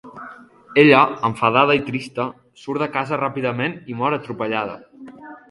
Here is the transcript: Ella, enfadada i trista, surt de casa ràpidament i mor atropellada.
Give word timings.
Ella, 0.83 1.01
enfadada 1.29 1.75
i 1.79 1.81
trista, 1.89 2.25
surt 2.63 2.83
de 2.85 2.89
casa 2.97 3.21
ràpidament 3.23 3.77
i 3.95 4.01
mor 4.01 4.19
atropellada. 4.19 4.81